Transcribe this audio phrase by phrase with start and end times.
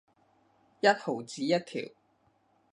[0.79, 1.91] 一毫子一條